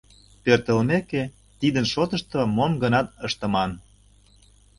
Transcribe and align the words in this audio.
Пӧртылмек, 0.43 1.07
тидын 1.59 1.85
шотышто 1.93 2.39
мом-гынат 2.55 3.07
ыштыман. 3.27 3.71